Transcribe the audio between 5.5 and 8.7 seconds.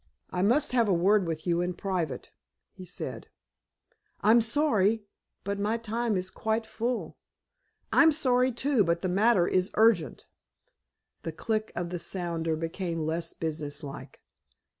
my time is quite full." "I'm sorry,